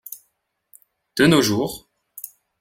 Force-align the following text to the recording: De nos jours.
De 1.15 1.27
nos 1.27 1.43
jours. 1.43 1.77